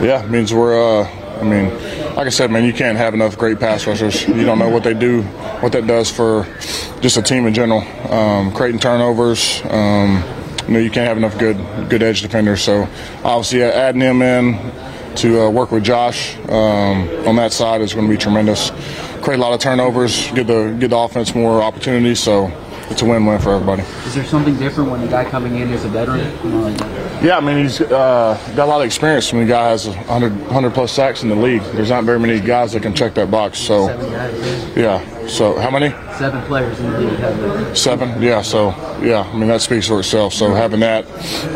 [0.01, 1.03] Yeah, it means we're.
[1.03, 1.09] Uh,
[1.41, 1.71] I mean,
[2.15, 4.29] like I said, man, you can't have enough great pass rushers.
[4.29, 5.23] You don't know what they do,
[5.61, 6.45] what that does for
[7.01, 7.81] just a team in general.
[8.13, 9.63] Um, creating turnovers.
[9.71, 10.23] Um,
[10.69, 11.57] you know, you can't have enough good
[11.89, 12.63] good edge defenders.
[12.63, 12.87] So
[13.25, 14.55] obviously, uh, adding him in
[15.17, 18.71] to uh, work with Josh um, on that side is going to be tremendous.
[19.23, 22.21] Create a lot of turnovers, give the give the offense more opportunities.
[22.21, 22.51] So
[22.91, 23.83] it's a win-win for everybody.
[23.83, 26.19] Is there something different when the guy coming in is a veteran?
[26.45, 26.81] You know, like,
[27.23, 29.33] Yeah, I mean, he's uh, got a lot of experience.
[29.33, 32.41] When the guy has 100, 100 plus sacks in the league, there's not very many
[32.41, 33.59] guys that can check that box.
[33.59, 33.89] So,
[34.75, 35.27] yeah.
[35.29, 35.91] So, how many?
[36.19, 37.79] seven players in the league have.
[37.79, 38.21] Seven.
[38.21, 38.43] Yeah.
[38.43, 38.71] So,
[39.03, 39.21] yeah.
[39.21, 40.35] I mean, that speaks for itself.
[40.35, 41.07] So, having that,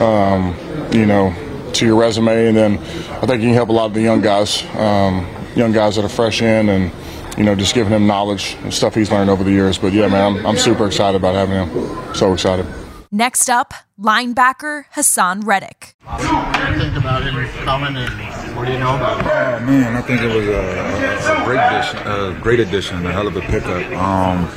[0.01, 0.55] um,
[0.93, 1.35] you know,
[1.73, 4.21] to your resume, and then I think you can help a lot of the young
[4.21, 6.93] guys, um, young guys that are fresh in, and
[7.37, 9.79] you know, just giving him knowledge and stuff he's learned over the years.
[9.79, 12.15] But yeah, man, I'm, I'm super excited about having him.
[12.15, 12.67] So excited.
[13.11, 15.95] Next up, linebacker Haason Reddick.
[16.05, 19.27] What do you think about him coming and what do you know about him?
[19.29, 20.61] Oh man, I think it was a,
[21.31, 23.85] a, a great addition, a great addition, a hell of a pickup.
[23.93, 24.49] Um,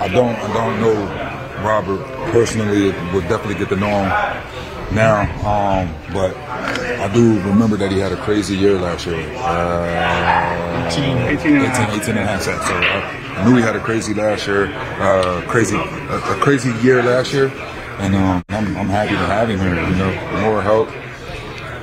[0.00, 2.86] I don't, I don't know Robert personally.
[3.14, 8.12] Would definitely get to know him now, um, but I do remember that he had
[8.12, 9.16] a crazy year last year.
[9.38, 12.66] Uh, 18, 18 and 18, 18 and a half sacks.
[12.66, 16.72] So I, I knew he had a crazy last year, uh, crazy, a, a crazy
[16.82, 17.48] year last year,
[17.98, 19.74] and um, I'm, I'm happy to have him here.
[19.74, 20.88] You know, more help,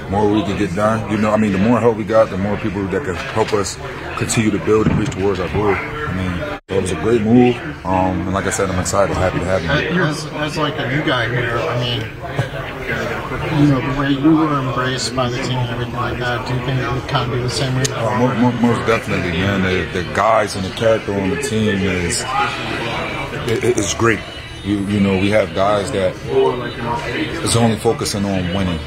[0.09, 1.09] more we can get done.
[1.09, 3.53] You know, I mean, the more help we got, the more people that can help
[3.53, 3.77] us
[4.17, 5.73] continue to build and reach towards our goal.
[5.73, 9.39] I mean, it was a great move, um, and like I said, I'm excited, happy
[9.39, 10.03] to have you.
[10.03, 12.01] As, as like a new guy here, I mean,
[13.61, 16.53] you know, the way you were embraced by the team and everything like that, do
[16.53, 17.83] you think it would kind of be the same way?
[17.89, 19.61] Uh, mo- mo- most definitely, man.
[19.63, 22.19] The, the guys and the character on the team is
[23.47, 24.19] it- it's great.
[24.65, 26.13] You you know, we have guys that
[27.45, 28.79] is only focusing on winning.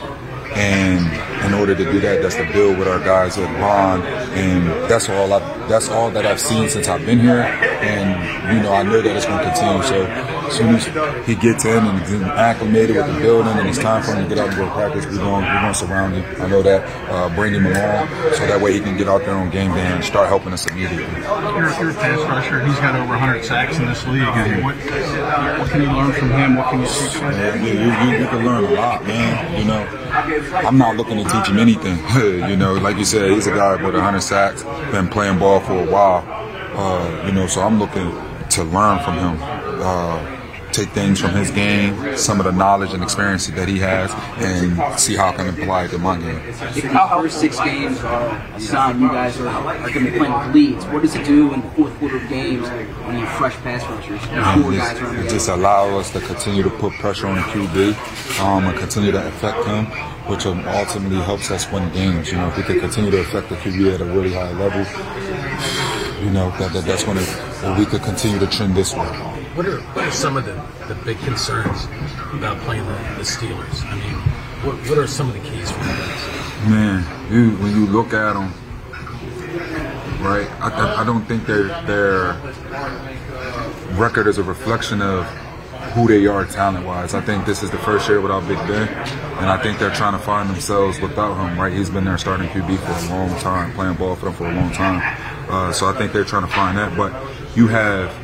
[0.54, 4.02] And in order to do that, that's to build with our guys at bond,
[4.34, 7.42] and that's all I, that's all that I've seen since I've been here.
[7.42, 9.82] And you know, I know that it's going to continue.
[9.82, 13.78] So as soon as he gets in and gets acclimated with the building, and it's
[13.78, 15.78] time for him to get out and go to practice, we're going we're going to
[15.78, 16.42] surround him.
[16.42, 19.34] I know that, uh, bring him along, so that way he can get out there
[19.34, 21.04] on game day and start helping us immediately.
[21.04, 22.64] You're, you're a pass rusher.
[22.66, 24.20] He's got over 100 sacks in this league.
[24.22, 26.56] Mean, what, what can you learn from him?
[26.56, 27.64] What can you teach Yeah, him?
[27.64, 29.58] you, you, you can learn a lot, man.
[29.60, 29.86] You know,
[30.66, 31.98] I'm not looking to teach him anything.
[32.50, 35.74] you know, like you said, he's a guy with 100 sacks, been playing ball for
[35.80, 36.24] a while.
[36.74, 38.10] Uh, you know, so I'm looking
[38.50, 39.38] to learn from him.
[39.82, 40.39] Uh,
[40.72, 44.98] take things from his game, some of the knowledge and experience that he has, and
[44.98, 46.40] see how I can apply it to my game.
[46.52, 47.98] First six games
[48.62, 51.52] sign you guys are, are going to be playing with leads, what does it do
[51.52, 54.98] in the fourth quarter of games when you have fresh pass rushers Um, four it's-
[55.00, 58.78] guys it just allow us to continue to put pressure on the QB um, and
[58.78, 59.87] continue to affect him,
[60.30, 62.30] which um, ultimately helps us win games.
[62.30, 64.80] You know, if we can continue to affect the QB at a really high level,
[66.24, 69.39] you know, that, that that's when it, we could continue to trend this way.
[69.54, 70.54] What are what are some of the,
[70.86, 71.86] the big concerns
[72.32, 73.84] about playing the, the Steelers?
[73.84, 74.14] I mean,
[74.64, 76.68] what, what are some of the keys for you guys?
[76.68, 78.52] Man, you when you look at them,
[80.22, 80.48] right?
[80.60, 82.34] I, I, don't think their their
[83.98, 85.24] record is a reflection of
[85.94, 87.14] who they are talent wise.
[87.14, 90.12] I think this is the first year without Big Ben, and I think they're trying
[90.12, 91.58] to find themselves without him.
[91.58, 91.72] Right?
[91.72, 94.54] He's been there starting QB for a long time, playing ball for them for a
[94.54, 95.02] long time.
[95.50, 96.96] Uh, so I think they're trying to find that.
[96.96, 97.12] But
[97.56, 98.14] you have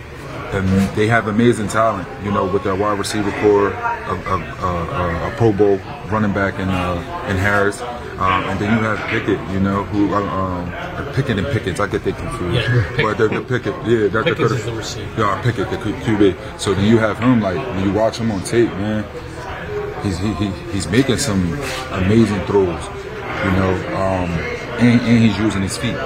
[0.53, 5.77] and they have amazing talent, you know, with their wide receiver corps, a, Pro Bowl
[6.11, 10.15] running back in uh, in Harris, um, and then you have Pickett, you know, who
[10.15, 14.09] uh, um, Pickett and Pickett, I get they confused, Yeah, but they're the Pickett, yeah,
[14.09, 15.21] they're Pickens the is the receiver.
[15.21, 16.59] yeah, Pickett, the QB.
[16.61, 19.05] So then you have him, like when you watch him on tape, man,
[20.03, 21.43] he's he, he, he's making some
[21.93, 22.83] amazing throws,
[23.45, 24.31] you know, um,
[24.81, 25.97] and, and he's using his feet.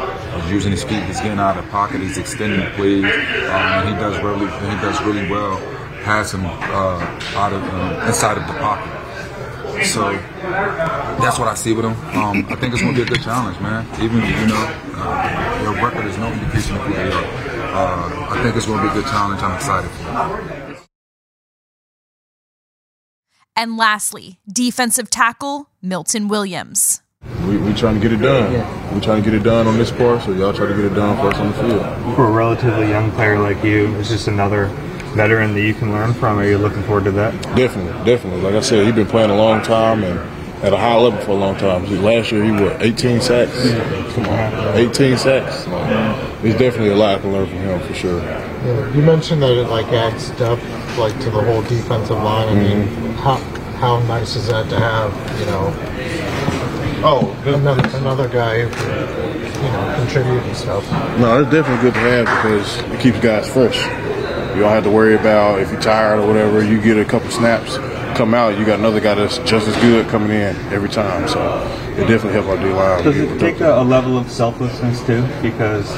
[0.51, 1.03] Using his feet.
[1.05, 2.01] He's getting out of the pocket.
[2.01, 3.05] He's extending the plays.
[3.05, 5.59] Um, and he does really he does really well
[6.03, 9.01] passing uh, out of uh, inside of the pocket.
[9.87, 10.11] So
[11.23, 11.93] that's what I see with him.
[12.17, 13.87] Um, I think it's going to be a good challenge, man.
[14.03, 17.25] Even you know, uh, your record is no indication of who they are.
[17.73, 19.41] Uh, I think it's going to be a good challenge.
[19.43, 20.61] I'm excited for it.
[23.57, 27.03] And lastly, defensive tackle Milton Williams.
[27.51, 28.95] We, we trying to get it done.
[28.95, 30.95] We trying to get it done on this part, so y'all try to get it
[30.95, 32.15] done for us on the field.
[32.15, 34.67] For a relatively young player like you, it's just another
[35.17, 36.39] veteran that you can learn from?
[36.39, 37.33] Are you looking forward to that?
[37.57, 38.41] Definitely, definitely.
[38.43, 40.19] Like I said, he's been playing a long time and
[40.65, 41.85] at a high level for a long time.
[42.03, 44.15] Last year he what, 18 sacks?
[44.15, 45.65] Come on, 18 sacks.
[45.65, 45.71] So,
[46.43, 48.21] there's definitely a lot I can learn from him for sure.
[48.21, 50.63] Yeah, you mentioned that it like adds depth
[50.99, 52.49] like to the whole defensive line.
[52.49, 53.13] I mean, mm-hmm.
[53.15, 53.37] how
[53.81, 55.41] how nice is that to have?
[55.41, 55.69] You know,
[57.03, 60.91] oh, another, another guy who can, you know contribute and stuff.
[61.19, 63.79] No, it's definitely good to have because it keeps guys fresh.
[64.55, 66.65] You don't have to worry about if you're tired or whatever.
[66.65, 67.77] You get a couple snaps,
[68.17, 71.29] come out, you got another guy that's just as good coming in every time.
[71.29, 71.41] So
[71.97, 73.05] it definitely helps our D line.
[73.05, 75.23] Does it take a, a level of selflessness too?
[75.41, 75.89] Because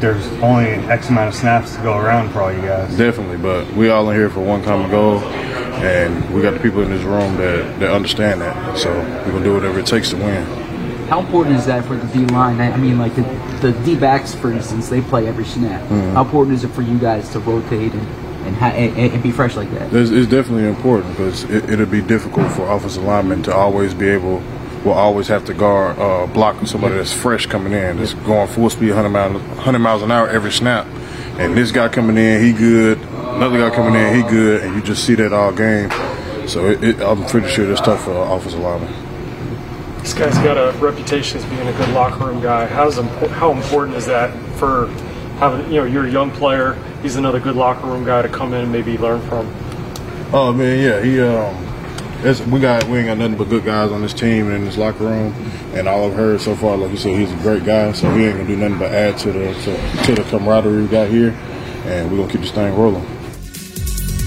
[0.00, 2.96] there's only X amount of snaps to go around for all you guys.
[2.96, 6.82] Definitely, but we all in here for one common goal, and we got the people
[6.82, 8.78] in this room that, that understand that.
[8.78, 10.44] So we're gonna do whatever it takes to win.
[11.08, 12.60] How important is that for the D line?
[12.60, 13.22] I I mean, like the,
[13.60, 15.82] the D backs, for instance, they play every snap.
[15.88, 16.12] Mhm.
[16.14, 18.06] How important is it for you guys to rotate and
[18.46, 19.92] and, ha- and, and be fresh like that?
[19.92, 24.08] It's, it's definitely important because it, it'll be difficult for offensive linemen to always be
[24.08, 24.38] able,
[24.84, 28.70] will always have to guard, uh, block somebody that's fresh coming in, that's going full
[28.70, 30.86] speed, 100 miles, 100 miles an hour every snap.
[31.38, 32.98] And this guy coming in, he good.
[32.98, 35.90] Another guy coming in, he good, and you just see that all game.
[36.48, 38.92] So it, it, I'm pretty sure it's tough for offensive linemen.
[40.00, 42.66] This guy's got a reputation as being a good locker room guy.
[42.66, 44.86] How's how important is that for
[45.38, 46.74] having you know you're a young player?
[47.02, 49.46] He's another good locker room guy to come in and maybe learn from.
[50.32, 51.54] Oh man, yeah, he um,
[52.24, 54.64] it's, we got we ain't got nothing but good guys on this team and in
[54.64, 55.32] this locker room,
[55.74, 57.92] and all I've heard so far, like you said, he's a great guy.
[57.92, 60.88] So he ain't gonna do nothing but add to the to, to the camaraderie we
[60.88, 61.30] got here,
[61.86, 63.06] and we're gonna keep this thing rolling.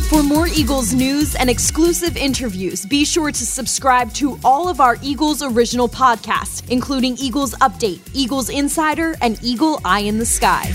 [0.10, 4.98] For more Eagles news and exclusive interviews, be sure to subscribe to all of our
[5.02, 10.72] Eagles original podcasts, including Eagles Update, Eagles Insider, and Eagle Eye in the Sky.